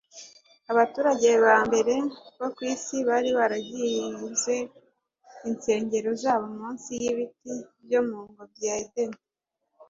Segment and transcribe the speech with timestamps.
[0.71, 1.95] Abaturage ba mbere
[2.37, 4.55] bo ku isi bari baragize
[5.49, 7.53] insengero zabo munsi y'ibiti
[7.85, 9.19] byo mu ngobyi ya Edeni.